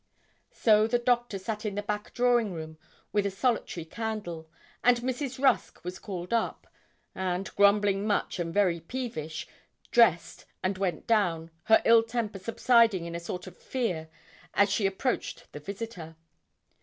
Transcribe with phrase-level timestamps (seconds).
[0.49, 2.79] So the Doctor sat in the back drawing room,
[3.13, 4.49] with a solitary candle;
[4.83, 5.37] and Mrs.
[5.37, 6.65] Rusk was called up,
[7.13, 9.45] and, grumbling much and very peevish,
[9.91, 14.09] dressed and went down, her ill temper subsiding in a sort of fear
[14.55, 16.15] as she approached the visitor.